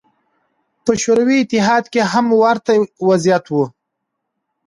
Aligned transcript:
په 0.85 0.91
شوروي 1.01 1.37
اتحاد 1.41 1.83
کې 1.93 2.01
هم 2.11 2.25
ورته 2.43 2.71
وضعیت 3.07 3.45
و. 3.49 3.55